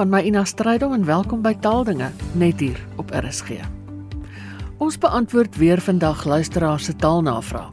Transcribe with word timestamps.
Van 0.00 0.08
my 0.08 0.22
Ina 0.24 0.46
Strydom 0.48 0.94
en 0.96 1.02
welkom 1.04 1.42
by 1.44 1.50
Taaldinge 1.60 2.06
net 2.40 2.62
hier 2.62 2.78
op 2.96 3.10
RSG. 3.12 3.58
Ons 4.80 4.96
beantwoord 4.96 5.58
weer 5.60 5.80
vandag 5.84 6.22
luisteraars 6.24 6.86
se 6.88 6.94
taalnavrae. 6.96 7.66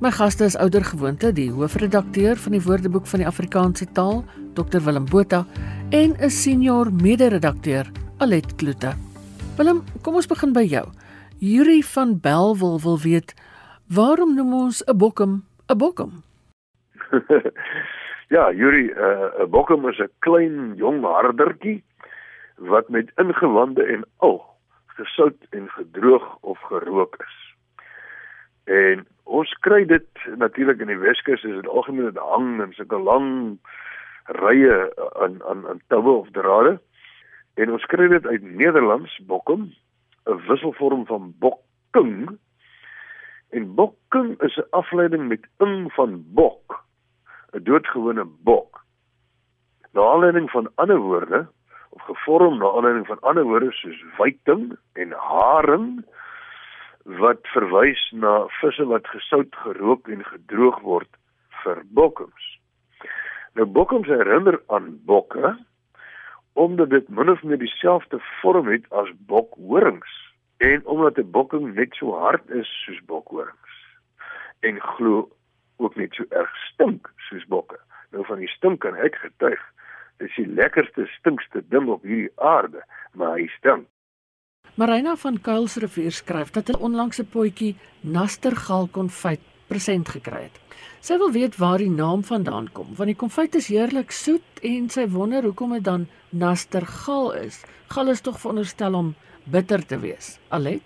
My 0.00 0.08
gaste 0.16 0.46
is 0.48 0.56
ouer 0.56 0.86
gewoonte 0.88 1.28
die 1.36 1.50
hoofredakteur 1.52 2.40
van 2.40 2.56
die 2.56 2.62
Woordeboek 2.64 3.04
van 3.10 3.20
die 3.20 3.28
Afrikaanse 3.28 3.84
taal, 3.92 4.22
Dr 4.56 4.80
Willem 4.80 5.04
Botha, 5.04 5.42
en 5.90 6.16
'n 6.16 6.30
senior 6.30 6.88
mede-redakteur, 6.92 7.90
Alet 8.16 8.54
Kloete. 8.56 8.94
Willem, 9.56 9.84
kom 10.00 10.14
ons 10.14 10.26
begin 10.26 10.52
by 10.52 10.64
jou. 10.64 10.88
Yuri 11.38 11.82
van 11.82 12.20
Belwel 12.20 12.80
wil 12.80 12.98
weet, 12.98 13.34
waarom 13.88 14.34
noem 14.34 14.54
ons 14.54 14.82
'n 14.86 14.96
bokkum 14.96 15.44
'n 15.68 15.76
bokkum? 15.76 16.22
Ja, 18.28 18.52
Yuri, 18.52 18.88
eh, 18.90 19.36
'n 19.38 19.42
uh, 19.42 19.46
bokkum 19.46 19.88
is 19.88 19.98
'n 19.98 20.10
klein 20.18 20.74
jong 20.76 21.04
hardertjie 21.04 21.84
wat 22.56 22.88
met 22.88 23.12
ingewande 23.16 23.84
en 23.84 24.04
al 24.16 24.44
gesout 24.86 25.46
en 25.50 25.68
gedroog 25.68 26.36
of 26.40 26.58
gerook 26.60 27.16
is. 27.16 27.54
En 28.64 29.06
ons 29.24 29.52
kry 29.60 29.84
dit 29.84 30.08
natuurlik 30.36 30.80
in 30.80 30.86
die 30.86 30.98
Weskus 30.98 31.44
is 31.44 31.54
dit 31.54 31.68
algemeen 31.68 32.04
dit 32.04 32.16
hang 32.16 32.62
in 32.62 32.72
sulke 32.72 32.98
lang 32.98 33.58
rye 34.24 34.92
aan 35.20 35.42
aan 35.44 35.68
aan 35.68 35.80
toue 35.88 36.16
of 36.18 36.30
drade. 36.30 36.80
En 37.54 37.72
ons 37.72 37.84
kry 37.84 38.08
dit 38.08 38.26
uit 38.26 38.42
Nederlands 38.42 39.20
bokkum, 39.26 39.74
'n 40.26 40.40
wisselvorm 40.48 41.06
van 41.06 41.34
bokking. 41.38 42.38
En 43.50 43.74
bokking 43.74 44.40
is 44.40 44.56
'n 44.56 44.70
afleiding 44.70 45.28
met 45.28 45.46
ing 45.58 45.92
van 45.92 46.24
bok 46.26 46.84
'n 47.54 47.62
doodgewone 47.62 48.24
bok. 48.24 48.84
Na 49.92 50.00
aanleiding 50.02 50.50
van 50.50 50.70
ander 50.74 50.98
woorde 50.98 51.46
of 51.90 52.02
gevorm 52.02 52.58
na 52.58 52.66
aanleiding 52.66 53.06
van 53.06 53.20
ander 53.20 53.44
woorde 53.44 53.72
soos 53.72 54.04
wyting 54.18 54.76
en 54.92 55.10
haring 55.12 56.04
wat 57.04 57.40
verwys 57.42 58.10
na 58.10 58.46
visse 58.48 58.86
wat 58.86 59.06
gesout, 59.06 59.54
gerook 59.56 60.08
en 60.08 60.24
gedroog 60.24 60.80
word 60.80 61.10
vir 61.62 61.82
bokkums. 61.86 62.58
Nou 63.54 63.66
bokkums 63.66 64.08
herinner 64.08 64.60
aan 64.66 64.98
bokke 65.04 65.54
omdat 66.54 66.90
dit 66.90 67.08
min 67.08 67.30
of 67.30 67.42
meer 67.42 67.58
dieselfde 67.58 68.18
vorm 68.40 68.68
het 68.70 68.84
as 68.90 69.10
bokhorings 69.26 70.12
en 70.56 70.86
omdat 70.86 71.18
'n 71.18 71.30
bokking 71.30 71.74
net 71.74 71.94
so 71.94 72.18
hard 72.18 72.50
is 72.50 72.68
soos 72.84 73.00
bokhorings 73.06 73.74
en 74.60 74.80
glo 74.80 75.28
ook 75.76 75.96
net 75.96 76.14
so 76.14 76.24
erg 76.30 76.52
stink 76.72 77.10
soos 77.28 77.46
bokke. 77.48 77.78
Nou 78.12 78.24
van 78.26 78.38
die 78.38 78.50
stink 78.52 78.80
kan 78.80 78.96
ek 78.96 79.16
getuig. 79.22 79.60
Dit 80.18 80.28
is 80.28 80.36
die 80.38 80.54
lekkerste 80.54 81.06
stinkste 81.18 81.64
ding 81.68 81.88
op 81.90 82.02
hierdie 82.06 82.30
aarde, 82.36 82.84
maar 83.12 83.38
hy 83.38 83.48
stink. 83.58 83.88
Marina 84.74 85.14
van 85.16 85.40
Kuilsrivier 85.40 86.12
skryf 86.12 86.50
dat 86.50 86.68
'n 86.68 86.82
onlangse 86.82 87.24
potjie 87.24 87.76
nastergal 88.00 88.88
konfyt 88.90 89.40
present 89.68 90.08
gekry 90.08 90.42
het. 90.42 90.58
Sy 91.00 91.18
wil 91.18 91.32
weet 91.32 91.56
waar 91.56 91.78
die 91.78 91.90
naam 91.90 92.22
vandaan 92.24 92.68
kom, 92.72 92.94
want 92.96 93.06
die 93.06 93.20
konfyt 93.22 93.54
is 93.54 93.68
heerlik 93.68 94.10
soet 94.10 94.60
en 94.62 94.88
sy 94.88 95.06
wonder 95.08 95.42
hoekom 95.42 95.72
dit 95.72 95.84
dan 95.84 96.06
nastergal 96.30 97.32
is. 97.34 97.64
Gal 97.88 98.08
is 98.08 98.20
tog 98.20 98.40
veronderstel 98.40 98.94
om 98.94 99.14
bitter 99.44 99.86
te 99.86 99.98
wees. 99.98 100.38
Alet? 100.48 100.82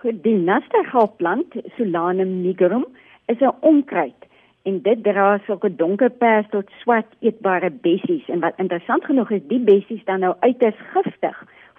Goed, 0.00 0.22
die 0.22 0.36
nastergalplant, 0.36 1.54
Solanum 1.76 2.42
nigrum, 2.42 2.84
is 3.26 3.40
'n 3.40 3.54
onkruid 3.60 4.29
en 4.62 4.80
dit 4.84 5.02
dra 5.04 5.38
sulke 5.46 5.70
donker 5.76 6.10
pers 6.22 6.48
tot 6.52 6.68
swart 6.82 7.08
eetbare 7.24 7.70
bessies 7.84 8.26
en 8.28 8.42
wat 8.44 8.58
interessant 8.62 9.04
genoeg 9.08 9.30
is 9.38 9.46
die 9.52 9.60
bessies 9.64 10.04
dan 10.04 10.20
nou 10.24 10.34
uiters 10.40 10.80
giftig 10.92 11.36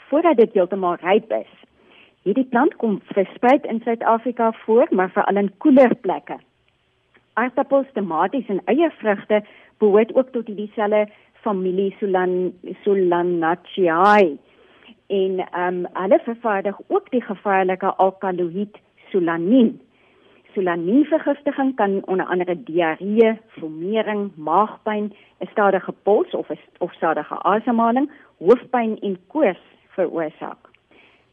voordat 0.10 0.38
dit 0.38 0.54
heeltemal 0.54 0.98
ryp 1.02 1.32
is. 1.32 1.52
Hierdie 2.26 2.46
plant 2.50 2.76
kom 2.82 3.00
versprei 3.14 3.60
in 3.70 3.82
Suid-Afrika 3.86 4.52
voor, 4.66 4.88
maar 4.92 5.10
veral 5.14 5.40
in 5.42 5.52
koeler 5.58 5.96
plekke. 5.96 6.38
Aardappels, 7.34 7.88
tomaties 7.94 8.50
en 8.52 8.62
eiervrugte 8.66 9.42
behoort 9.80 10.14
ook 10.16 10.34
tot 10.36 10.46
dieselfde 10.46 11.08
familie 11.42 11.96
Solan 12.00 12.54
Solanaceae. 12.84 14.38
En 15.08 15.40
ehm 15.40 15.78
um, 15.78 15.88
hulle 15.94 16.20
vervaardig 16.24 16.78
ook 16.88 17.10
die 17.12 17.22
gevaarlike 17.22 17.96
alkaloïd 17.96 18.78
solanin 19.12 19.80
Solanienvergiftiging 20.54 21.76
kan 21.76 22.02
onder 22.06 22.26
andere 22.26 22.64
diarree, 22.64 23.40
vermering, 23.48 24.32
maagpyn, 24.36 25.14
'n 25.40 25.48
stadige 25.52 25.94
pols 26.04 26.32
of 26.34 26.50
'n 26.50 26.60
of 26.78 26.94
stadige 26.94 27.44
asemhaling, 27.44 28.12
hoofpyn 28.38 29.00
en 29.00 29.18
koors 29.28 29.62
veroorsaak. 29.88 30.58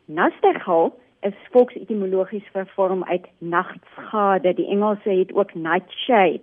Nastergal 0.05 0.99
is 1.21 1.35
volksetimologies 1.51 2.49
vervorm 2.53 3.05
uit 3.05 3.27
nagtskade. 3.39 4.55
Die 4.55 4.69
Engelse 4.69 5.11
het 5.11 5.35
ook 5.35 5.55
nightshade 5.55 6.41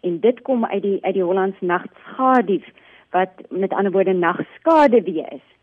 en 0.00 0.20
dit 0.20 0.42
kom 0.42 0.64
uit 0.64 0.82
die 0.82 0.98
uit 1.04 1.14
die 1.14 1.22
Hollands 1.22 1.60
nagtskadief 1.60 2.64
wat 3.10 3.30
met 3.48 3.72
ander 3.72 3.92
woorde 3.92 4.12
nagskade 4.12 5.02
weer 5.02 5.32
is. 5.32 5.53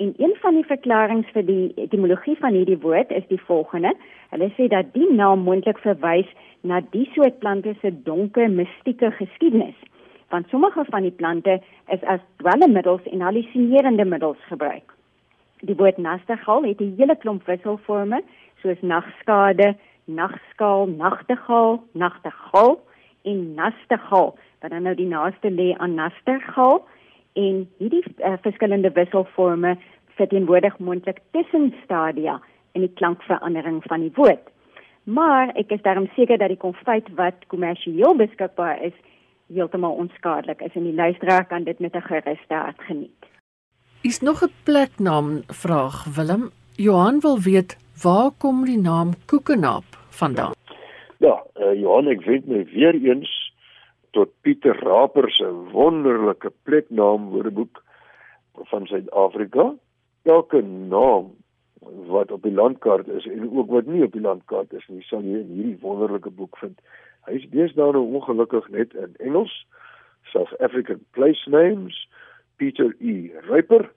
En 0.00 0.14
een 0.16 0.36
van 0.40 0.54
die 0.54 0.64
verklaringe 0.64 1.28
vir 1.32 1.44
die 1.44 1.72
etimologie 1.76 2.36
van 2.40 2.54
hierdie 2.56 2.78
woord 2.80 3.10
is 3.12 3.26
die 3.28 3.40
volgende: 3.44 3.90
Hulle 4.32 4.46
sê 4.56 4.68
dat 4.72 4.94
die 4.94 5.08
naam 5.12 5.42
moontlik 5.44 5.78
verwys 5.84 6.28
na 6.64 6.78
die 6.94 7.04
soort 7.12 7.36
plante 7.42 7.74
se 7.80 7.90
donker, 8.06 8.48
mistieke 8.50 9.10
geskiedenis. 9.18 9.76
Want 10.32 10.48
sommige 10.48 10.84
van 10.88 11.04
die 11.04 11.12
plante 11.12 11.58
is 11.96 12.06
as 12.14 12.24
dwelmmiddels 12.40 13.04
en 13.12 13.20
hallusinerende 13.20 14.04
middels 14.04 14.40
gebruik. 14.48 14.94
Die 15.68 15.76
woord 15.76 15.98
nastergal 15.98 16.64
het 16.64 16.80
'n 16.80 16.94
hele 16.96 17.16
klomp 17.16 17.44
wisselforme, 17.44 18.22
soos 18.62 18.80
nagskade, 18.80 19.74
nagskaal, 20.04 20.86
nagtegaal, 20.86 21.82
nagtegaal 21.92 22.80
en 23.22 23.54
nastergal, 23.54 24.34
wat 24.60 24.70
dan 24.70 24.82
nou 24.82 24.94
die 24.94 25.12
naaste 25.12 25.50
lê 25.50 25.76
aan 25.76 25.94
nastergal 25.94 26.86
en 27.32 27.68
hierdie 27.78 28.04
uh, 28.18 28.34
verskillende 28.42 28.90
wisselforme 28.92 29.76
verteenwoordig 30.18 30.78
moontlik 30.78 31.20
tussenstadia 31.30 32.40
in 32.72 32.80
die 32.80 32.92
klankverandering 32.94 33.82
van 33.88 34.00
die 34.00 34.12
woord. 34.14 34.50
Maar 35.04 35.54
ek 35.58 35.72
is 35.74 35.82
daarom 35.82 36.08
seker 36.14 36.38
dat 36.38 36.52
die 36.52 36.60
konfyt 36.60 37.08
wat 37.18 37.46
kommersieel 37.46 38.14
beskikbaar 38.18 38.82
is, 38.84 38.94
heeltemal 39.50 39.96
onskadelik 39.98 40.60
is 40.62 40.76
en 40.78 40.86
die 40.86 40.94
luisteraar 40.94 41.46
kan 41.46 41.64
dit 41.64 41.78
met 41.78 41.94
'n 41.94 42.06
gerusde 42.06 42.54
hart 42.54 42.80
geniet. 42.80 43.22
Is 44.02 44.20
nog 44.20 44.42
'n 44.42 44.52
pleknaam 44.64 45.42
vraag 45.46 46.04
Willem. 46.04 46.50
Johan 46.76 47.20
wil 47.20 47.38
weet 47.38 47.76
waar 48.02 48.30
kom 48.38 48.64
die 48.64 48.78
naam 48.78 49.10
Koekenaap 49.26 49.84
vandaan? 50.08 50.52
Ja, 51.18 51.42
uh, 51.60 51.80
Johan, 51.80 52.08
ek 52.08 52.24
weet 52.24 52.46
my 52.46 52.64
weer 52.64 52.94
eens 52.94 53.39
tot 54.16 54.32
Pieter 54.40 54.76
Raper 54.84 55.30
se 55.30 55.48
wonderlike 55.72 56.52
pleknaam 56.62 57.30
woordeboek 57.30 57.82
van 58.70 58.86
Suid-Afrika. 58.86 59.74
Elke 60.22 60.62
naam 60.62 61.30
wat 61.80 62.30
op 62.30 62.42
die 62.42 62.52
landkaart 62.52 63.08
is 63.08 63.26
en 63.26 63.50
ook 63.50 63.70
wat 63.70 63.86
nie 63.86 64.04
op 64.04 64.12
die 64.12 64.20
landkaart 64.20 64.72
is 64.72 64.86
nie, 64.88 65.02
sal 65.02 65.22
jy 65.24 65.40
in 65.40 65.52
hierdie 65.54 65.78
wonderlike 65.80 66.30
boek 66.30 66.58
vind. 66.60 66.80
Hy 67.28 67.38
is 67.40 67.46
deesdae 67.52 67.92
nou 67.94 68.04
ongelukkig 68.18 68.68
net 68.74 68.94
in 68.94 69.14
Engels. 69.18 69.54
South 70.32 70.52
African 70.60 71.00
Place 71.16 71.50
Names, 71.50 71.96
Pieter 72.56 72.92
E. 72.98 73.30
Raper. 73.48 73.88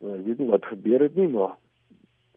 Nou, 0.00 0.16
ek 0.16 0.24
weet 0.26 0.40
nie 0.40 0.48
wat 0.50 0.70
gebeur 0.70 1.04
het 1.04 1.18
nie, 1.18 1.28
maar 1.30 1.52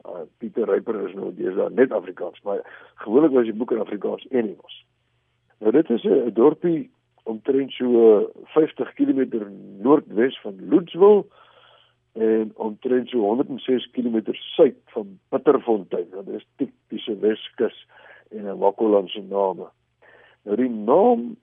uh, 0.05 0.25
Pieter 0.43 0.67
Raper 0.69 0.99
is 1.07 1.15
nou 1.17 1.31
deesdae 1.37 1.71
net 1.73 1.95
Afrikaans, 1.95 2.41
maar 2.43 2.61
gewoonlik 3.05 3.33
was 3.37 3.47
die 3.49 3.57
boek 3.57 3.71
in 3.73 3.81
Afrikaans 3.85 4.27
en 4.31 4.43
Engels. 4.43 4.83
Nou 5.63 5.71
dit 5.71 5.89
is 5.89 6.03
'n 6.03 6.33
dorpie 6.35 6.91
omtrent 7.25 7.73
so 7.73 8.31
50 8.53 8.93
km 8.93 9.41
noordwes 9.81 10.37
van 10.41 10.59
Loetswil 10.69 11.25
en 12.13 12.51
omtrent 12.55 13.09
so 13.09 13.19
106 13.19 13.89
km 13.91 14.21
suid 14.55 14.77
van 14.93 15.19
Bitterfontein. 15.29 16.07
Dit 16.11 16.27
is 16.27 16.45
tipiese 16.55 17.17
Weskus 17.19 17.87
en 18.31 18.45
'n 18.45 18.57
Wakkolandse 18.57 19.21
name. 19.21 19.67
Nou 20.43 20.57
die 20.57 20.69
naam 20.69 21.35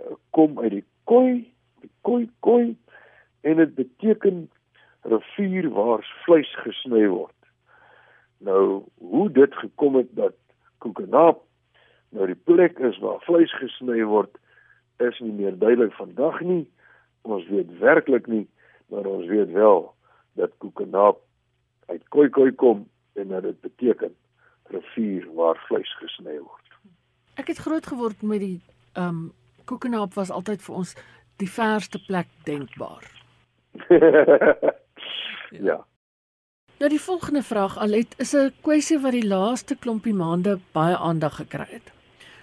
uh, 0.00 0.14
kom 0.30 0.58
uit 0.58 0.70
die 0.70 0.84
koi, 1.04 1.52
die 1.80 1.92
koi 2.00 2.28
koi 2.40 2.76
en 3.40 3.56
dit 3.56 3.74
beteken 3.74 4.50
rivier 5.02 5.68
waar 5.70 6.04
vleis 6.24 6.50
gesny 6.64 7.06
word. 7.08 7.36
Nou 8.38 8.82
hoe 8.98 9.30
dit 9.30 9.54
gekom 9.54 9.94
het 9.94 10.08
dat 10.16 10.36
Kokenaap 10.78 11.42
nou 12.08 12.26
die 12.26 12.40
plek 12.44 12.78
is 12.78 12.98
waar 12.98 13.20
vleis 13.20 13.52
gesny 13.60 14.02
word, 14.04 14.32
is 15.00 15.18
nie 15.20 15.32
meer 15.32 15.58
duidelik 15.58 15.92
vandag 15.98 16.40
nie. 16.40 16.64
Ons 17.22 17.46
weet 17.48 17.78
werklik 17.78 18.26
nie, 18.26 18.46
maar 18.88 19.06
ons 19.06 19.26
weet 19.26 19.52
wel 19.52 19.94
dat 20.40 20.56
Kokenaap 20.58 21.20
uit 21.86 22.02
Khoikhoi 22.08 22.52
kom 22.54 22.88
en 23.12 23.28
dat 23.28 23.42
dit 23.42 23.60
beteken 23.60 24.14
rivier 24.70 25.26
waar 25.34 25.58
vleis 25.68 25.92
gesny 25.98 26.38
word. 26.38 26.66
Ek 27.34 27.50
het 27.50 27.62
groot 27.66 27.86
geword 27.86 28.22
met 28.22 28.40
die 28.40 28.58
ehm 28.94 29.08
um, 29.08 29.28
Kokenaap 29.70 30.16
was 30.18 30.30
altyd 30.34 30.62
vir 30.66 30.74
ons 30.74 30.96
die 31.38 31.50
verste 31.50 32.00
plek 32.06 32.26
denkbaar. 32.44 33.04
Ja. 33.88 34.56
ja. 35.68 35.76
Nou 36.80 36.88
die 36.90 37.00
volgende 37.00 37.42
vraag 37.42 37.78
Alet 37.78 38.14
is 38.18 38.32
'n 38.34 38.52
kwessie 38.60 38.98
wat 38.98 39.12
die 39.12 39.26
laaste 39.26 39.76
klompie 39.76 40.14
maande 40.14 40.58
baie 40.72 40.96
aandag 40.96 41.36
gekry 41.36 41.66
het. 41.68 41.89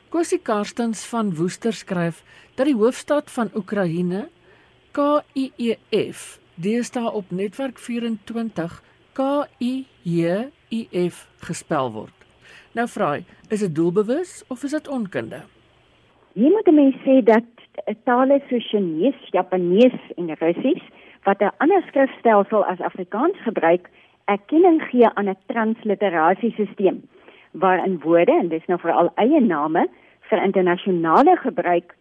Kosie 0.09 0.39
Karstens 0.39 1.05
van 1.05 1.33
Woester 1.35 1.73
skryf 1.73 2.23
dat 2.55 2.65
die 2.69 2.75
hoofstad 2.75 3.31
van 3.31 3.49
Oekraïne 3.55 4.29
KIEF 4.95 6.21
deesdae 6.55 7.11
op 7.11 7.31
netwerk 7.35 7.79
24 7.79 8.77
KIEF 9.19 11.17
gespel 11.49 11.91
word. 11.91 12.15
Nou 12.71 12.87
vra 12.87 13.09
hy, 13.17 13.25
is 13.51 13.65
dit 13.65 13.75
doelbewus 13.75 14.45
of 14.47 14.63
is 14.63 14.77
dit 14.77 14.87
onkunde? 14.87 15.41
Jy 16.39 16.53
moet 16.55 16.71
mens 16.71 16.95
sê 17.03 17.19
dat 17.27 17.43
tale 18.07 18.39
soos 18.47 18.71
Chinese, 18.71 19.27
Japanees 19.35 19.99
en 20.15 20.31
Russies 20.39 20.83
wat 21.27 21.43
'n 21.43 21.51
ander 21.59 21.83
skrifstelsel 21.91 22.63
as 22.63 22.79
Afrikaans 22.79 23.35
gebruik, 23.43 23.91
erkenning 24.31 24.81
gee 24.87 25.07
aan 25.19 25.27
'n 25.27 25.37
transliterasiesisteem 25.51 27.03
waarin 27.59 27.99
woorde 27.99 28.31
en 28.31 28.47
dis 28.47 28.65
nou 28.67 28.79
veral 28.79 29.11
eie 29.15 29.41
name 29.41 29.87
vir 30.29 30.43
internasionale 30.43 31.37
gebruik 31.37 31.95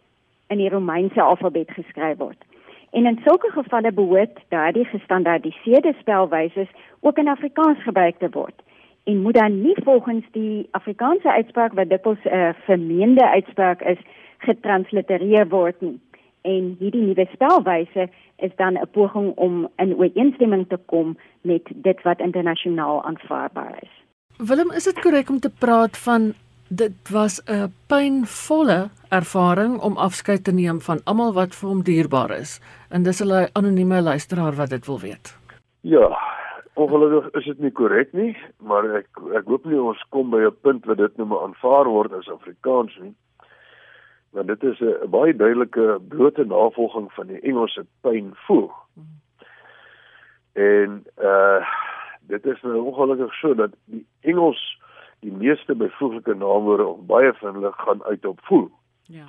in 0.47 0.57
die 0.57 0.69
Romeinse 0.69 1.21
alfabet 1.21 1.71
geskryf 1.71 2.17
word. 2.17 2.43
En 2.91 3.05
in 3.05 3.19
sulke 3.23 3.51
gevalle 3.51 3.91
behoort 3.91 4.39
daardie 4.49 4.85
gestandaardiseerde 4.85 5.93
spelwyse 5.99 6.67
ook 6.99 7.17
in 7.17 7.27
Afrikaans 7.27 7.83
gebruik 7.83 8.17
te 8.17 8.29
word 8.31 8.63
en 9.07 9.21
moet 9.21 9.33
dan 9.33 9.61
nie 9.61 9.75
volgens 9.83 10.25
die 10.31 10.67
Afrikaanse 10.71 11.31
uitspraak 11.31 11.73
wat 11.73 11.89
dikwels 11.89 12.23
'n 12.23 12.35
uh, 12.35 12.49
vermeende 12.67 13.29
uitspraak 13.29 13.81
is 13.81 14.01
getranslitereer 14.37 15.47
word 15.47 15.81
nie. 15.81 15.99
En 16.41 16.75
hierdie 16.79 17.01
nuwe 17.01 17.27
spelwyse 17.31 18.09
is 18.35 18.51
dan 18.55 18.73
'n 18.73 18.89
poging 18.91 19.35
om 19.35 19.69
in 19.75 19.95
ooreenstemming 19.95 20.67
te 20.67 20.79
kom 20.85 21.17
met 21.41 21.61
dit 21.75 22.01
wat 22.01 22.19
internasionaal 22.19 23.03
aanvaarbaar 23.03 23.75
is. 23.81 24.06
Willem, 24.37 24.69
is 24.71 24.85
dit 24.85 24.99
korrek 25.01 25.31
om 25.33 25.39
te 25.41 25.49
praat 25.49 25.95
van 25.97 26.33
dit 26.69 27.09
was 27.09 27.41
'n 27.45 27.73
pynvolle 27.87 28.89
ervaring 29.09 29.79
om 29.81 29.97
afskeid 29.97 30.43
te 30.43 30.51
neem 30.51 30.81
van 30.81 30.99
almal 31.03 31.33
wat 31.33 31.55
vir 31.55 31.69
hom 31.69 31.81
dierbaar 31.83 32.31
is. 32.31 32.61
En 32.89 33.03
dis 33.03 33.21
'n 33.23 33.49
anonieme 33.53 34.01
luisteraar 34.01 34.53
wat 34.53 34.69
dit 34.69 34.85
wil 34.85 34.99
weet. 34.99 35.37
Ja, 35.81 36.17
ongelukkig 36.73 37.33
is 37.33 37.45
dit 37.45 37.59
nie 37.59 37.71
korrek 37.71 38.13
nie, 38.13 38.37
maar 38.57 38.95
ek 38.95 39.07
ek 39.33 39.45
hoop 39.45 39.65
nie 39.65 39.81
ons 39.81 40.05
kom 40.09 40.29
by 40.29 40.41
'n 40.45 40.55
punt 40.61 40.85
waar 40.85 40.95
dit 40.95 41.17
nou 41.17 41.27
maar 41.27 41.41
aanvaar 41.41 41.85
word 41.85 42.13
as 42.13 42.29
Afrikaans 42.29 42.97
nie. 43.01 43.15
Want 44.31 44.47
dit 44.47 44.63
is 44.63 44.79
'n 44.79 45.09
baie 45.09 45.35
duidelike 45.35 45.99
blote 46.07 46.45
navolging 46.45 47.11
van 47.13 47.27
die 47.27 47.39
Engelse 47.39 47.85
pyn 48.01 48.31
voel. 48.33 48.71
En 50.53 51.05
uh 51.17 51.65
dit 52.27 52.45
is 52.45 52.61
nou 52.61 52.79
ongelukkig 52.81 53.33
so 53.33 53.55
dat 53.55 53.75
die 53.85 54.05
Engels 54.21 54.61
die 55.25 55.31
meeste 55.31 55.75
byvoeglike 55.75 56.33
naamwoorde 56.33 56.85
of 56.85 57.05
baie 57.09 57.33
van 57.33 57.53
hulle 57.53 57.71
gaan 57.71 58.03
uit 58.03 58.25
op 58.25 58.39
voel. 58.43 58.69
Ja. 59.01 59.25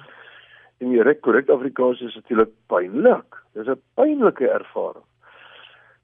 En 0.78 0.90
die 0.92 1.02
reg 1.02 1.20
korrek 1.20 1.48
Afrikaans 1.50 2.00
is 2.00 2.14
natuurlik 2.14 2.50
pynlik. 2.66 3.38
Dis 3.52 3.66
'n 3.66 3.80
pynlike 3.94 4.48
ervaring. 4.48 5.04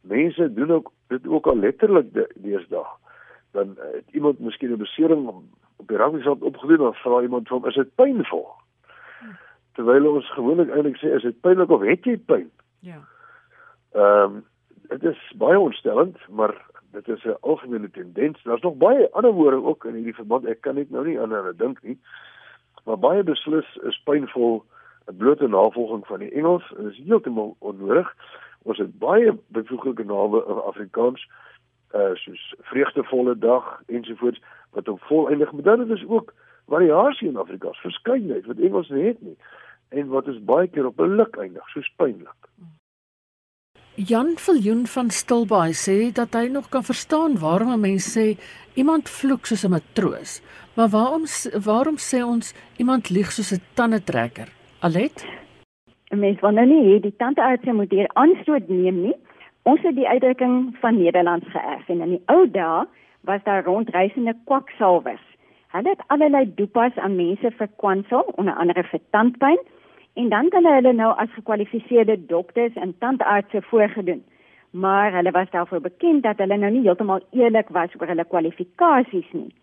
Mense 0.00 0.52
doen 0.52 0.70
ook 0.70 0.92
dit 1.06 1.26
ook 1.26 1.46
al 1.46 1.56
letterlik 1.56 2.28
deesdae. 2.34 2.86
Dan 3.50 3.76
uh, 3.78 3.84
het 3.92 4.08
iemand 4.10 4.38
miskien 4.38 4.70
'n 4.72 4.76
besering 4.76 5.28
op 5.76 5.88
die 5.88 5.96
rugbyveld 5.96 6.42
opgedoen 6.42 6.86
en 6.86 6.94
vra 6.94 7.20
iemand 7.20 7.48
van 7.48 7.66
is 7.66 7.74
dit 7.74 7.94
pynvol? 7.94 8.48
Terwyl 9.72 10.14
ons 10.14 10.32
gewoonlik 10.32 10.70
eintlik 10.70 10.96
sê 10.96 11.14
is 11.14 11.22
dit 11.22 11.40
pynlik 11.40 11.70
of 11.70 11.80
het 11.80 12.04
jy 12.04 12.16
pyn? 12.16 12.50
Ja. 12.80 13.00
Ehm 13.92 14.34
um, 14.34 14.44
dit 14.88 15.02
is 15.02 15.32
baie 15.36 15.58
ontstellend, 15.58 16.18
maar 16.28 16.54
dit 16.92 17.08
is 17.08 17.24
'n 17.24 17.36
algemene 17.40 17.90
tendens. 17.90 18.42
Daar's 18.42 18.62
nog 18.62 18.76
baie 18.76 19.10
ander 19.10 19.32
woorde 19.32 19.62
ook 19.62 19.84
in 19.84 19.94
hierdie 19.94 20.14
verband. 20.14 20.46
Ek 20.46 20.60
kan 20.60 20.74
net 20.74 20.90
nou 20.90 21.06
nie 21.06 21.18
hulle 21.18 21.54
dink 21.56 21.82
nie. 21.82 21.98
Maar 22.84 22.98
baie 22.98 23.22
beslis 23.22 23.78
is 23.82 24.02
pynvol 24.04 24.64
'n 25.06 25.16
blote 25.16 25.48
navolging 25.48 26.06
van 26.06 26.18
die 26.18 26.30
Engels. 26.30 26.72
Dit 26.76 26.92
is 26.92 27.00
heeltemal 27.06 27.56
onnodig. 27.58 28.14
Ons 28.62 28.78
het 28.78 28.98
baie 28.98 29.38
byvoeglike 29.46 30.04
name 30.04 30.44
in 30.46 30.62
Afrikaans 30.62 31.28
uh 31.94 32.14
soos 32.14 32.54
vreugdevolle 32.60 33.38
dag 33.38 33.82
ensovoorts 33.86 34.40
wat 34.70 34.88
op 34.88 35.00
vol 35.00 35.28
eindig. 35.28 35.52
Maar 35.52 35.62
dan 35.62 35.90
is 35.90 36.06
ook 36.06 36.34
variasie 36.66 37.28
in 37.28 37.36
Afrikaans, 37.36 37.78
verskeidenheid 37.78 38.46
wat 38.46 38.58
Engels 38.58 38.88
nie 38.88 39.04
het 39.04 39.20
nie 39.20 39.36
en 39.88 40.08
wat 40.08 40.26
is 40.26 40.44
baie 40.44 40.68
keer 40.68 40.86
op 40.86 41.00
'n 41.00 41.14
luk 41.16 41.36
eindig, 41.36 41.68
soos 41.68 41.92
pynlik. 41.96 42.40
Jan 43.96 44.32
Viljoen 44.36 44.86
van 44.90 45.10
Stilbaai 45.10 45.70
sê 45.70 46.10
dat 46.12 46.34
hy 46.34 46.48
nog 46.50 46.66
kan 46.68 46.82
verstaan 46.82 47.38
waarom 47.38 47.70
'n 47.72 47.80
mens 47.80 48.06
sê 48.16 48.34
iemand 48.74 49.08
vloek 49.08 49.46
soos 49.46 49.64
'n 49.64 49.70
matroos, 49.70 50.42
maar 50.76 50.88
waarom 50.88 51.24
waarom 51.64 51.96
sê 51.96 52.18
ons 52.24 52.54
iemand 52.76 53.10
lieg 53.10 53.30
soos 53.32 53.52
'n 53.52 53.62
tandetrekker? 53.74 54.48
Alet? 54.80 55.26
'n 56.10 56.18
Mens 56.18 56.40
wil 56.40 56.50
nou 56.50 56.66
nie 56.66 56.82
hê 56.88 57.00
die 57.00 57.16
tandarts 57.16 57.64
moet 57.64 57.90
hier 57.90 58.10
aanstoot 58.14 58.68
neem 58.68 59.02
nie. 59.02 59.16
Ons 59.62 59.80
het 59.82 59.94
die 59.94 60.08
uitdrukking 60.08 60.76
van 60.80 60.98
Nederlands 60.98 61.46
geërf 61.46 61.88
en 61.88 62.00
in 62.00 62.10
die 62.10 62.22
ou 62.26 62.50
dae 62.50 62.86
was 63.20 63.42
daar 63.44 63.64
rondreisende 63.64 64.34
kwaksalwers. 64.44 65.26
Hulle 65.68 65.88
het 65.88 66.02
allerlei 66.06 66.54
dopas 66.54 66.96
aan 66.96 67.16
mense 67.16 67.50
vir 67.50 67.68
kwansel, 67.76 68.20
onder 68.20 68.54
andere 68.54 68.82
vir 68.82 69.00
tandpyn 69.10 69.58
en 70.14 70.28
dan 70.28 70.48
kan 70.48 70.64
hulle 70.64 70.92
nou 70.92 71.10
as 71.18 71.32
gekwalifiseerde 71.34 72.26
dokters 72.26 72.74
en 72.74 72.94
tandartse 72.98 73.62
voorgedoen. 73.62 74.24
Maar 74.70 75.12
hulle 75.12 75.30
was 75.30 75.50
daarvoor 75.50 75.80
bekend 75.80 76.22
dat 76.22 76.38
hulle 76.38 76.56
nou 76.56 76.72
nie 76.72 76.82
heeltemal 76.82 77.20
eerlik 77.30 77.68
was 77.68 77.94
oor 77.98 78.06
hulle 78.06 78.24
kwalifikasies 78.24 79.30
nie. 79.32 79.54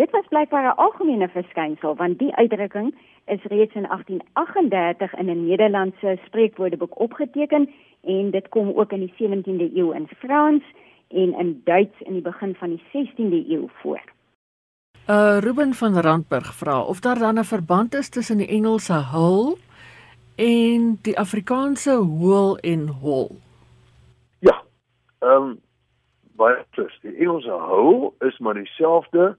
Dit 0.00 0.10
was 0.10 0.28
blykbaar 0.28 0.64
'n 0.64 0.76
algemene 0.76 1.28
verskynsel 1.28 1.94
want 1.96 2.18
die 2.18 2.34
uitdrukking 2.34 2.94
is 3.26 3.42
reeds 3.42 3.74
in 3.74 3.86
1838 3.86 5.14
in 5.14 5.28
'n 5.30 5.46
Nederlandse 5.46 6.18
spreekwoordeboek 6.26 7.00
opgeteken 7.00 7.70
en 8.00 8.30
dit 8.30 8.48
kom 8.48 8.72
ook 8.74 8.92
in 8.92 9.00
die 9.00 9.14
17de 9.16 9.76
eeu 9.76 9.94
in 9.94 10.08
Frans 10.18 10.62
en 11.08 11.38
in 11.38 11.60
Duits 11.64 12.00
in 12.00 12.12
die 12.12 12.22
begin 12.22 12.54
van 12.54 12.68
die 12.68 12.82
16de 12.92 13.50
eeu 13.50 13.66
voor. 13.68 14.00
Uh 15.08 15.38
Ruben 15.40 15.74
van 15.74 15.98
Randburg 15.98 16.54
vra 16.54 16.82
of 16.82 17.00
daar 17.00 17.18
dan 17.18 17.38
'n 17.38 17.44
verband 17.44 17.94
is 17.94 18.08
tussen 18.08 18.38
die 18.38 18.48
Engelse 18.48 18.92
hull 19.12 19.56
en 20.40 20.98
die 21.02 21.18
Afrikaanse 21.18 21.94
hoel 21.94 22.58
en 22.58 22.86
hol. 22.88 23.36
Ja. 24.38 24.62
Ehm 25.18 25.32
um, 25.32 25.58
baie 26.40 26.64
plus. 26.70 26.94
Die 27.02 27.12
Engelse 27.16 27.52
hou 27.52 28.12
is 28.24 28.38
maar 28.38 28.56
dieselfde 28.56 29.34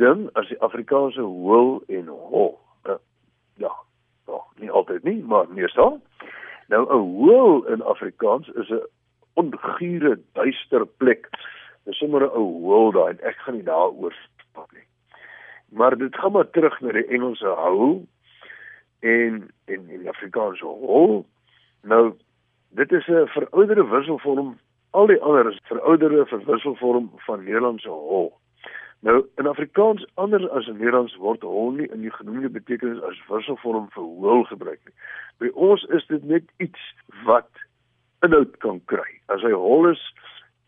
ding 0.00 0.28
as 0.40 0.48
die 0.48 0.60
Afrikaanse 0.64 1.20
hoel 1.20 1.82
en 1.88 2.08
hol. 2.08 2.54
Uh, 2.88 2.96
ja. 3.60 3.72
Ja, 4.26 4.40
nie 4.56 4.70
altyd 4.70 5.04
nie, 5.04 5.18
maar 5.24 5.52
meestal. 5.52 5.98
Nou 6.72 6.86
'n 6.88 7.04
hoel 7.18 7.66
in 7.66 7.82
Afrikaans 7.82 8.48
is 8.48 8.70
'n 8.70 8.86
ongure 9.34 10.18
duister 10.32 10.86
plek. 10.86 11.28
Dis 11.84 11.98
sommer 11.98 12.22
'n 12.22 12.32
ou 12.32 12.48
hoel 12.64 12.92
daai 12.92 13.10
en 13.10 13.20
ek 13.20 13.36
gaan 13.36 13.54
nie 13.54 13.68
daaroor 13.68 14.16
praat 14.52 14.72
nie. 14.72 14.88
Maar 15.68 15.96
dit 15.96 16.16
gaan 16.16 16.32
maar 16.32 16.50
terug 16.50 16.80
na 16.80 16.92
die 16.92 17.06
Engelse 17.06 17.46
hou 17.46 18.06
en 19.00 19.50
en 19.64 19.88
in 19.88 20.08
Afrikaans 20.08 20.60
hol. 20.60 21.26
Nou 21.82 22.14
dit 22.68 22.92
is 22.92 23.06
'n 23.06 23.26
verouderde 23.26 23.84
wisselvorm. 23.84 24.58
Al 24.90 25.06
die 25.06 25.20
ander 25.20 25.50
is 25.52 25.60
verouderde 25.62 26.26
verwisselvorm 26.26 27.10
van 27.16 27.44
Nederlandse 27.44 27.88
hol. 27.88 28.38
Nou 29.00 29.26
in 29.36 29.46
Afrikaans 29.46 30.06
anders 30.14 30.48
as 30.48 30.66
in 30.66 30.76
Nederlands 30.76 31.16
word 31.16 31.42
hol 31.42 31.70
nie 31.70 31.88
in 31.88 32.00
die 32.00 32.12
genoemde 32.12 32.48
betekenis 32.48 33.02
as 33.02 33.22
wisselvorm 33.28 33.88
vir 33.90 34.02
hoel 34.02 34.44
gebruik 34.44 34.80
nie. 34.84 34.94
By 35.38 35.50
ons 35.54 35.84
is 35.84 36.06
dit 36.06 36.24
net 36.24 36.44
iets 36.56 36.94
wat 37.24 37.48
inhoud 38.20 38.56
kan 38.56 38.80
kry. 38.84 39.20
As 39.26 39.40
hy 39.40 39.52
hol 39.56 39.88
is, 39.88 40.02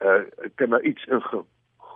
uh, 0.01 0.23
kan 0.55 0.71
daar 0.71 0.83
iets 0.83 1.05
inge 1.05 1.45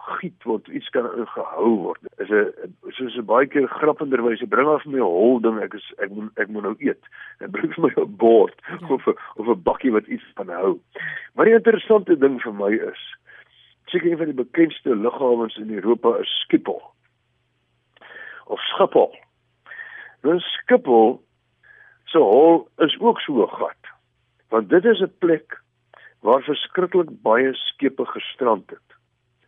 gegiet 0.06 0.44
word, 0.48 0.68
iets 0.68 0.88
kan 0.94 1.06
ingehou 1.18 1.70
word. 1.82 2.00
Is 2.22 2.30
'n 2.30 2.74
soos 2.96 3.16
'n 3.16 3.26
baie 3.26 3.46
keer 3.46 3.68
grappenderwyse 3.68 4.46
bring 4.46 4.68
af 4.68 4.86
my 4.86 4.98
hol 4.98 5.40
ding 5.40 5.58
ek 5.62 5.74
is 5.74 5.86
ek 5.98 6.10
moet 6.10 6.30
ek 6.38 6.48
moet 6.48 6.62
nou 6.62 6.76
eet. 6.78 7.02
En 7.40 7.50
bring 7.50 7.74
vir 7.74 7.82
my 7.82 7.92
'n 7.96 8.16
bord 8.16 8.54
ja. 8.68 8.78
of 8.88 9.06
'n 9.06 9.16
of 9.36 9.46
'n 9.46 9.62
bakkie 9.62 9.92
wat 9.92 10.06
iets 10.06 10.26
van 10.34 10.48
hou. 10.48 10.80
Maar 11.34 11.44
die 11.44 11.54
interessante 11.54 12.18
ding 12.18 12.40
vir 12.42 12.54
my 12.54 12.72
is 12.72 13.02
seker 13.86 14.10
een 14.10 14.22
van 14.22 14.30
die 14.32 14.42
bekendste 14.44 14.96
lughawens 14.96 15.56
in 15.56 15.74
Europa 15.74 16.16
is 16.18 16.30
Schiphol. 16.46 16.82
Of 18.46 18.60
Schiphol. 18.60 19.14
Nou 20.22 20.38
Schiphol 20.38 21.22
se 22.04 22.18
hol 22.18 22.68
is 22.78 22.98
ook 23.00 23.20
so 23.20 23.42
'n 23.42 23.56
gat. 23.58 23.82
Want 24.48 24.68
dit 24.68 24.84
is 24.84 25.00
'n 25.00 25.12
plek 25.18 25.64
waar 26.20 26.42
verskriklik 26.42 27.10
baie 27.22 27.54
skepe 27.54 28.04
gestrand 28.06 28.70
het. 28.70 28.85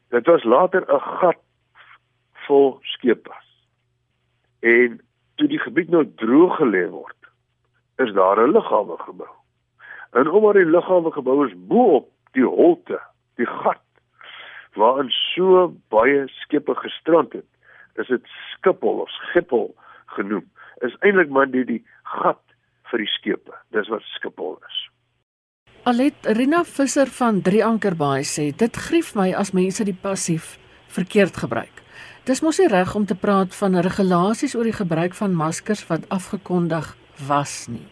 Dit 0.08 0.26
was 0.26 0.44
later 0.44 0.82
'n 0.94 1.00
gat 1.00 1.40
vol 2.46 2.78
skepe. 2.82 3.34
En 4.60 5.00
toe 5.34 5.48
die 5.48 5.58
gebied 5.58 5.88
nou 5.88 6.04
droog 6.14 6.56
gelê 6.56 6.88
word, 6.90 7.20
is 7.96 8.12
daar 8.12 8.40
'n 8.40 8.52
lughawe 8.52 8.96
gebou. 8.98 9.34
En 10.10 10.30
omdat 10.30 10.54
die 10.54 10.64
lughawe 10.64 11.10
gebou 11.12 11.46
is 11.46 11.54
bo 11.56 11.82
op 12.00 12.08
die 12.32 12.46
holte, 12.46 13.00
die 13.34 13.46
gat 13.46 13.84
waarin 14.72 15.10
so 15.10 15.74
baie 15.88 16.26
skepe 16.26 16.74
gestrand 16.74 17.32
het, 17.32 17.46
is 17.94 18.06
dit 18.06 18.26
Schiphol 18.26 19.00
of 19.04 19.10
Schiphol 19.10 19.74
genoem. 20.06 20.46
Is 20.86 20.96
eintlik 20.98 21.28
maar 21.34 21.50
die 21.50 21.64
die 21.64 21.82
gat 22.02 22.42
vir 22.90 23.02
die 23.02 23.12
skepe. 23.18 23.54
Dis 23.74 23.90
wat 23.92 24.06
Schiphol 24.14 24.58
is. 24.68 24.77
Alet 25.88 26.26
Rina 26.36 26.64
Visser 26.68 27.08
van 27.16 27.38
Drie 27.40 27.62
Ankerbaai 27.64 28.20
sê 28.28 28.50
dit 28.62 28.74
grief 28.76 29.14
my 29.16 29.30
as 29.42 29.54
mense 29.56 29.84
die 29.88 29.94
passief 29.96 30.50
verkeerd 30.92 31.38
gebruik. 31.40 31.78
Dis 32.28 32.42
mos 32.44 32.58
nie 32.60 32.66
reg 32.68 32.92
om 32.98 33.06
te 33.08 33.16
praat 33.16 33.56
van 33.56 33.78
regulasies 33.86 34.52
oor 34.58 34.68
die 34.68 34.76
gebruik 34.76 35.16
van 35.16 35.38
maskers 35.38 35.86
wat 35.88 36.04
afgekondig 36.12 36.90
was 37.28 37.54
nie. 37.72 37.86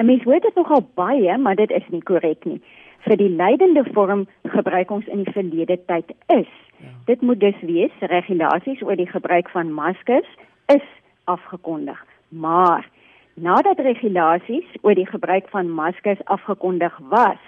'n 0.00 0.06
Mens 0.06 0.24
hoor 0.24 0.40
dit 0.40 0.56
nogal 0.56 0.88
baie, 0.94 1.36
maar 1.36 1.56
dit 1.56 1.70
is 1.70 1.84
nie 1.90 2.00
korrek 2.00 2.44
nie. 2.44 2.62
Vir 3.04 3.16
die 3.16 3.28
leidende 3.28 3.84
vorm 3.92 4.26
gebruik 4.56 4.90
ons 4.90 5.06
in 5.06 5.24
die 5.24 5.32
verlede 5.32 5.76
tyd 5.86 6.16
is. 6.28 6.48
Ja. 6.80 6.96
Dit 7.04 7.20
moet 7.20 7.40
dus 7.40 7.60
wees 7.60 7.92
regulasies 8.00 8.82
oor 8.82 8.96
die 8.96 9.12
gebruik 9.12 9.50
van 9.50 9.72
maskers 9.72 10.32
is 10.66 10.88
afgekondig. 11.24 12.06
Maar 12.28 12.88
nadat 13.34 13.78
regulasies 13.78 14.68
oor 14.82 14.94
die 14.94 15.06
gebruik 15.06 15.48
van 15.48 15.70
maskers 15.70 16.24
afgekondig 16.24 16.98
was, 17.08 17.40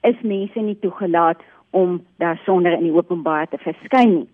is 0.00 0.20
mense 0.22 0.60
nie 0.60 0.78
toegelaat 0.78 1.42
om 1.70 2.00
daar 2.16 2.40
sonder 2.44 2.72
in 2.72 2.86
die 2.86 2.94
openbaar 2.94 3.48
te 3.48 3.58
verskyn 3.58 4.14
nie. 4.14 4.28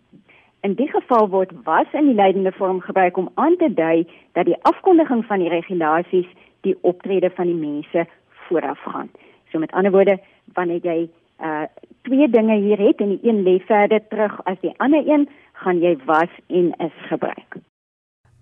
In 0.65 0.75
die 0.75 0.89
geval 0.89 1.29
word 1.29 1.53
was 1.65 1.87
in 1.93 2.07
die 2.09 2.17
leidende 2.17 2.53
vorm 2.53 2.81
gebruik 2.81 3.17
om 3.17 3.29
aan 3.35 3.57
te 3.57 3.69
dui 3.75 4.07
dat 4.33 4.47
die 4.49 4.57
afkondiging 4.63 5.25
van 5.29 5.43
die 5.45 5.53
regulasies 5.53 6.29
die 6.65 6.77
optrede 6.81 7.31
van 7.37 7.51
die 7.51 7.59
mense 7.59 8.07
voorafgaan. 8.49 9.11
So 9.53 9.59
met 9.59 9.73
ander 9.73 9.93
woorde, 9.93 10.19
wanneer 10.55 10.81
jy 10.83 11.11
uh 11.43 11.67
twee 12.05 12.29
dinge 12.29 12.57
hier 12.61 12.79
het 12.79 13.01
en 13.01 13.09
die 13.17 13.29
een 13.29 13.43
lê 13.43 13.59
verder 13.65 14.01
terug 14.09 14.41
as 14.45 14.61
die 14.61 14.75
ander 14.77 15.05
een, 15.09 15.29
gaan 15.53 15.81
jy 15.81 15.97
was 16.05 16.33
en 16.47 16.73
is 16.79 16.97
gebruik. 17.09 17.57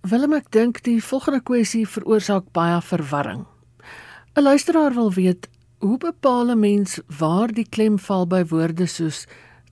Willem 0.03 0.33
ek 0.35 0.49
dink 0.51 0.81
die 0.83 0.99
volgende 0.99 1.39
kwessie 1.47 1.85
veroorsaak 1.87 2.49
baie 2.51 2.81
verwarring. 2.83 3.45
'n 4.35 4.43
Luisteraar 4.43 4.97
wil 4.99 5.13
weet 5.15 5.47
hoe 5.79 5.99
bepaal 5.99 6.51
'n 6.51 6.59
mens 6.59 6.99
waar 7.19 7.55
die 7.55 7.69
klem 7.75 7.99
val 7.99 8.27
by 8.27 8.43
woorde 8.51 8.87
soos 8.87 9.29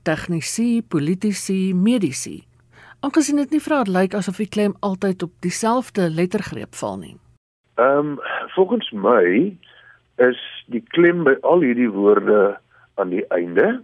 tegnisi, 0.07 0.83
politici, 0.87 1.75
medici? 1.75 2.47
Aangesien 3.03 3.43
dit 3.43 3.51
nie 3.51 3.61
vir 3.61 3.91
lyk 3.91 4.15
asof 4.15 4.37
die 4.37 4.47
klem 4.47 4.77
altyd 4.81 5.23
op 5.23 5.33
dieselfde 5.41 6.07
lettergreep 6.11 6.75
val 6.79 6.97
nie. 6.99 7.17
Ehm 7.75 7.99
um, 7.99 8.19
volgens 8.55 8.91
my 8.93 9.59
is 10.19 10.41
die 10.67 10.85
klem 10.95 11.25
by 11.25 11.35
al 11.43 11.61
hierdie 11.61 11.91
woorde 11.91 12.61
aan 12.95 13.11
die 13.11 13.27
einde 13.35 13.83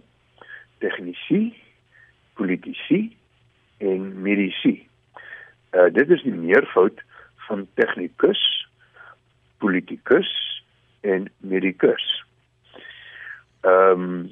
tegnisi, 0.79 1.53
politici 2.39 3.17
en 3.77 4.21
medici. 4.21 4.86
Uh, 5.71 5.93
dit 5.93 6.09
is 6.09 6.23
die 6.23 6.33
meervoud 6.33 7.03
van 7.35 7.67
technicus, 7.73 8.67
politicus 9.57 10.63
en 11.01 11.31
medicus. 11.37 12.23
Ehm 13.61 14.01
um, 14.01 14.29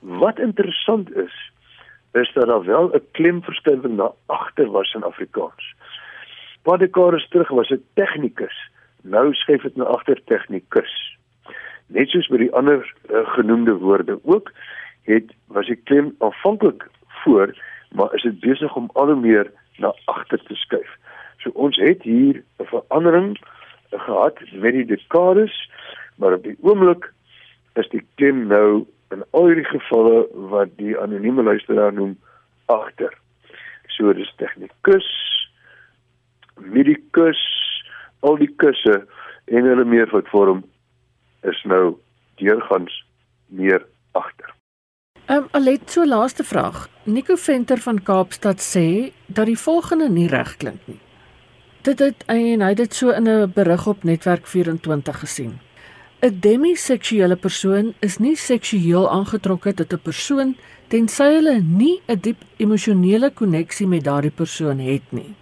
wat 0.00 0.38
interessant 0.38 1.16
is, 1.16 1.52
is 2.12 2.32
dat 2.32 2.46
daar 2.46 2.64
wel 2.64 2.90
'n 2.94 3.06
klemverskywing 3.10 3.96
na 3.96 4.12
agter 4.26 4.70
was 4.70 4.94
in 4.94 5.02
Afrikaans. 5.02 5.74
Paar 6.62 6.78
dekades 6.78 7.28
terug 7.28 7.48
was 7.48 7.68
dit 7.68 7.80
technicus, 7.94 8.70
nou 9.02 9.34
skuif 9.34 9.62
dit 9.62 9.76
na 9.76 9.84
agter 9.84 10.20
technicus. 10.24 11.18
Net 11.86 12.08
soos 12.08 12.28
by 12.28 12.36
die 12.36 12.52
ander 12.52 12.94
uh, 13.10 13.28
genoemde 13.28 13.72
woorde 13.72 14.18
ook, 14.22 14.52
het 15.02 15.34
was 15.46 15.66
die 15.66 15.80
klem 15.84 16.14
aanvanklik 16.18 16.88
voor, 17.06 17.54
maar 17.90 18.14
is 18.14 18.22
dit 18.22 18.40
besig 18.40 18.76
om 18.76 18.90
al 18.92 19.06
hoe 19.06 19.20
meer 19.20 19.52
na 19.78 19.92
agter 20.04 20.42
te 20.44 20.54
skuif. 20.54 20.90
So 21.42 21.50
ons 21.54 21.76
het 21.76 22.02
hier 22.02 22.42
'n 22.58 22.66
verandering 22.72 23.38
gehad 23.90 24.38
met 24.52 24.72
die 24.72 24.84
dekades, 24.84 25.70
maar 26.16 26.32
op 26.32 26.42
die 26.42 26.56
oomblik 26.60 27.12
is 27.74 27.88
die 27.88 28.06
klem 28.14 28.46
nou 28.46 28.86
in 29.10 29.24
al 29.30 29.46
hierdie 29.46 29.68
gevalle 29.68 30.26
wat 30.32 30.72
die 30.76 30.98
anonieme 30.98 31.42
luisteraar 31.42 31.92
noem 31.92 32.16
agter. 32.66 33.12
So 33.86 34.12
dis 34.12 34.32
tegnikus, 34.36 35.08
medicus, 36.54 37.42
al 38.20 38.36
die 38.36 38.50
kusse 38.56 39.06
en 39.44 39.70
hulle 39.70 39.84
meervoudvorm 39.84 40.64
is 41.42 41.62
nou 41.64 41.96
deurgangs 42.42 43.04
meer 43.46 43.86
agter. 44.12 44.55
Ehm 45.26 45.38
um, 45.38 45.46
Alet, 45.50 45.90
so 45.90 46.04
laaste 46.06 46.44
vraag. 46.44 46.88
Nico 47.04 47.34
Venter 47.36 47.78
van 47.78 48.02
Kaapstad 48.02 48.60
sê 48.62 49.10
dat 49.26 49.46
die 49.46 49.58
volgende 49.58 50.06
nie 50.08 50.28
reg 50.30 50.52
klink 50.56 50.84
nie. 50.86 51.00
Dit 51.82 51.98
het 51.98 52.22
en 52.30 52.62
hy 52.62 52.68
het 52.68 52.78
dit 52.78 52.94
so 52.94 53.10
in 53.10 53.26
'n 53.28 53.50
berig 53.54 53.86
op 53.86 54.04
Netwerk 54.04 54.46
24 54.46 55.18
gesien. 55.18 55.58
'n 56.22 56.38
Demiseksuele 56.40 57.36
persoon 57.36 57.94
is 58.00 58.18
nie 58.18 58.36
seksueel 58.36 59.10
aangetrokke 59.10 59.74
tot 59.74 59.92
'n 59.92 60.02
persoon 60.02 60.54
tensy 60.88 61.28
hulle 61.34 61.60
nie 61.60 62.00
'n 62.06 62.20
diep 62.20 62.40
emosionele 62.56 63.30
koneksie 63.30 63.86
met 63.86 64.04
daardie 64.04 64.36
persoon 64.42 64.78
het 64.78 65.10
nie. 65.10 65.34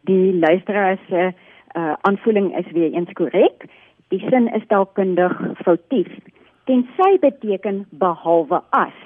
Die 0.00 0.38
luisteraar 0.38 0.98
se 1.08 1.32
uh, 1.76 1.92
aanvoeling 2.00 2.56
is 2.58 2.72
weer 2.72 2.92
eens 2.92 3.12
korrek. 3.12 3.64
Die 4.08 4.20
sin 4.30 4.54
is 4.54 4.66
dalkundig 4.68 5.32
foutief. 5.64 6.08
Tensy 6.68 7.16
beteken 7.20 7.86
behalwe 7.90 8.58
as. 8.76 8.96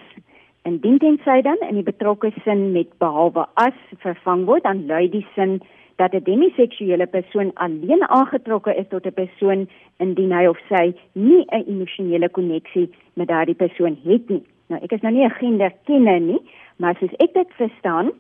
Indien 0.67 0.97
tensy 0.99 1.43
dan 1.47 1.61
in 1.63 1.77
die 1.79 1.87
betrokke 1.87 2.33
sin 2.43 2.73
met 2.75 2.89
behalwe 2.99 3.45
as 3.55 3.77
vervang 4.03 4.49
word, 4.49 4.65
dan 4.67 4.81
lui 4.89 5.05
die 5.13 5.23
sin 5.37 5.61
dat 6.03 6.11
'n 6.15 6.25
demiseksuele 6.27 7.07
persoon 7.07 7.53
alleen 7.55 8.03
aangetrokke 8.09 8.75
is 8.75 8.89
tot 8.89 9.07
'n 9.07 9.15
persoon 9.15 9.69
indien 9.99 10.33
hy 10.33 10.47
of 10.47 10.59
sy 10.69 10.93
nie 11.13 11.45
'n 11.47 11.63
emosionele 11.67 12.29
koneksie 12.29 12.91
met 13.15 13.29
daardie 13.29 13.55
persoon 13.55 13.97
het 14.05 14.29
nie. 14.29 14.43
Nou, 14.69 14.83
ek 14.83 14.93
is 14.93 15.01
nou 15.03 15.13
nie 15.13 15.25
'n 15.25 15.39
genderkenner 15.39 16.21
nie, 16.21 16.41
maar 16.77 16.97
soos 16.97 17.15
ek 17.19 17.33
dit 17.35 17.51
verstaan, 17.63 18.11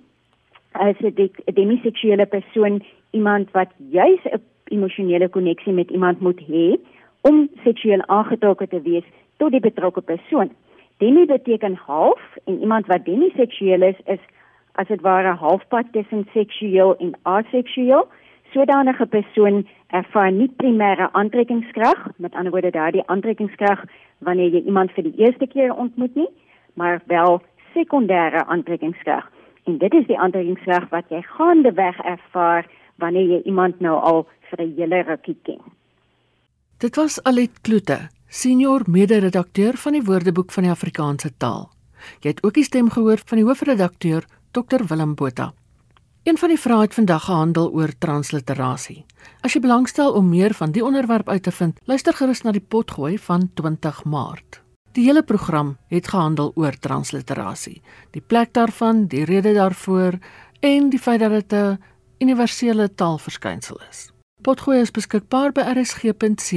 is 0.89 1.01
'n 1.01 1.31
demiseksuele 1.55 2.27
persoon 2.27 2.83
iemand 3.11 3.51
wat 3.51 3.71
juis 3.91 4.23
'n 4.25 4.41
emosionele 4.65 5.29
koneksie 5.29 5.73
met 5.73 5.91
iemand 5.91 6.21
moet 6.21 6.41
hê 6.41 6.79
om 7.21 7.49
seksueel 7.65 8.03
aangetrokke 8.07 8.69
te 8.69 8.81
wees 8.83 9.05
tot 9.37 9.51
die 9.51 9.61
betrokke 9.61 10.01
persoon. 10.01 10.51
Demi 11.03 11.27
beteken 11.27 11.75
half 11.87 12.21
en 12.45 12.61
iemand 12.61 12.87
wat 12.87 13.05
demiseksueel 13.05 13.83
is 13.83 14.01
is 14.05 14.21
as 14.73 14.87
dit 14.87 15.01
ware 15.01 15.35
halfpad 15.37 15.93
tussen 15.93 16.29
seksueel 16.33 16.97
en 16.97 17.15
aseksueel. 17.23 18.09
Sodanige 18.53 19.07
persoon 19.07 19.67
ervaar 19.87 20.33
nie 20.33 20.49
primêre 20.57 21.09
aantrekkingskrag, 21.13 22.07
met 22.17 22.35
ander 22.35 22.53
woorde 22.53 22.71
daardie 22.71 23.07
aantrekkingskrag 23.07 23.85
wanneer 24.19 24.53
jy 24.53 24.63
iemand 24.65 24.93
vir 24.97 25.09
die 25.09 25.17
eerste 25.25 25.47
keer 25.47 25.75
ontmoet 25.75 26.15
nie, 26.15 26.29
maar 26.75 27.01
wel 27.07 27.41
sekondêre 27.73 28.45
aantrekkingskrag. 28.47 29.29
En 29.65 29.79
dit 29.79 29.95
is 29.95 30.07
die 30.07 30.19
aantrekkingskrag 30.19 30.89
wat 30.91 31.11
jy 31.11 31.23
gaandeweg 31.35 31.99
ervaar 32.05 32.69
wanneer 33.03 33.37
jy 33.37 33.41
iemand 33.45 33.81
nou 33.81 33.99
al 33.99 34.27
vir 34.51 34.61
'n 34.65 34.75
hele 34.77 35.03
rukkie 35.03 35.39
ken. 35.43 35.61
Dit 36.79 36.97
was 36.97 37.23
Alet 37.23 37.61
Kloete 37.63 37.99
senior 38.33 38.81
mede-redakteur 38.89 39.77
van 39.77 39.93
die 39.93 40.03
Woordeboek 40.03 40.53
van 40.53 40.65
die 40.65 40.73
Afrikaanse 40.73 41.29
taal. 41.37 41.67
Jy 42.25 42.29
het 42.33 42.41
ook 42.43 42.55
die 42.57 42.65
stem 42.65 42.89
gehoor 42.91 43.21
van 43.29 43.39
die 43.39 43.45
hoofredakteur, 43.45 44.25
Dr 44.57 44.87
Willem 44.89 45.15
Botha. 45.15 45.53
Een 46.25 46.39
van 46.39 46.49
die 46.49 46.59
vrae 46.59 46.81
het 46.87 46.95
vandag 46.95 47.25
gehandel 47.25 47.69
oor 47.77 47.93
transliterasie. 47.99 49.05
As 49.45 49.53
jy 49.53 49.61
belangstel 49.61 50.13
om 50.17 50.29
meer 50.33 50.55
van 50.57 50.73
die 50.73 50.85
onderwerp 50.85 51.29
uit 51.29 51.43
te 51.43 51.53
vind, 51.53 51.79
luister 51.85 52.15
gerus 52.17 52.43
na 52.43 52.53
die 52.57 52.65
potgooi 52.65 53.19
van 53.19 53.51
20 53.55 54.05
Maart. 54.05 54.63
Die 54.97 55.05
hele 55.05 55.23
program 55.23 55.77
het 55.93 56.09
gehandel 56.09 56.53
oor 56.55 56.73
transliterasie, 56.81 57.83
die 58.17 58.23
plek 58.25 58.53
daarvan, 58.57 59.07
die 59.13 59.25
rede 59.29 59.53
daarvoor 59.53 60.19
en 60.61 60.89
die 60.89 61.01
feit 61.01 61.21
dat 61.21 61.31
dit 61.31 61.53
'n 61.53 61.79
universele 62.19 62.95
taalverskynsel 62.95 63.81
is. 63.91 64.11
Potgooi 64.43 64.81
is 64.81 64.91
beskikbaar 64.91 65.53
by 65.53 65.61
rsg.co.za. 65.61 66.53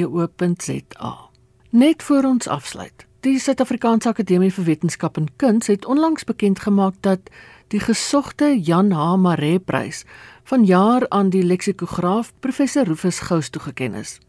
Net 1.75 2.03
voor 2.03 2.23
ons 2.23 2.47
afsluit. 2.47 3.05
Die 3.19 3.39
Suid-Afrikaanse 3.39 4.07
Akademie 4.07 4.51
vir 4.53 4.63
Wetenskap 4.63 5.17
en 5.19 5.25
Kuns 5.35 5.67
het 5.67 5.85
onlangs 5.85 6.23
bekend 6.23 6.59
gemaak 6.63 6.93
dat 7.03 7.19
die 7.67 7.81
gesogte 7.83 8.47
Jan 8.63 8.93
H. 8.95 9.17
Maree 9.19 9.59
Prys 9.59 10.05
vanjaar 10.47 11.03
aan 11.09 11.29
die 11.29 11.43
leksikograaf 11.43 12.31
professor 12.39 12.87
Rufus 12.87 13.19
Gous 13.19 13.49
toegeken 13.49 13.93
is. 13.93 14.19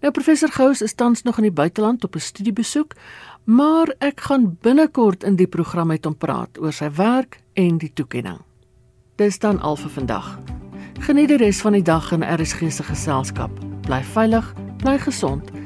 Nou 0.00 0.12
professor 0.12 0.48
Gous 0.48 0.80
is 0.82 0.94
tans 0.94 1.22
nog 1.22 1.36
in 1.36 1.50
die 1.50 1.52
buiteland 1.52 2.04
op 2.04 2.16
'n 2.16 2.18
studiebesoek, 2.28 2.94
maar 3.44 3.94
ek 3.98 4.20
gaan 4.20 4.56
binnekort 4.60 5.24
in 5.24 5.36
die 5.36 5.46
program 5.46 5.86
met 5.86 6.04
hom 6.04 6.16
praat 6.16 6.58
oor 6.58 6.72
sy 6.72 6.90
werk 6.90 7.40
en 7.52 7.78
die 7.78 7.92
toekenning. 7.92 8.40
Dis 9.16 9.38
dan 9.38 9.60
al 9.60 9.76
vir 9.76 9.90
vandag. 9.90 10.38
Geniet 10.98 11.28
die 11.28 11.36
res 11.36 11.60
van 11.60 11.72
die 11.72 11.82
dag 11.82 12.12
in 12.12 12.24
RSG 12.40 12.72
se 12.72 12.82
geselskap. 12.82 13.50
Bly 13.80 14.02
veilig, 14.02 14.54
bly 14.78 14.98
gesond 14.98 15.65